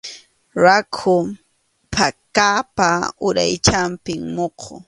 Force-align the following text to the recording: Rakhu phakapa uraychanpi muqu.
Rakhu 0.63 1.15
phakapa 1.93 2.89
uraychanpi 3.27 4.13
muqu. 4.35 4.73